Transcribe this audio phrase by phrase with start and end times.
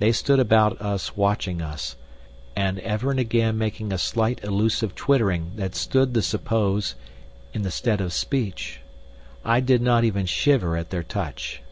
[0.00, 1.94] They stood about us watching us,
[2.56, 6.96] and ever and again making a slight elusive twittering that stood, I suppose,
[7.54, 8.80] in the stead of speech.
[9.44, 11.62] I did not even shiver at their touch.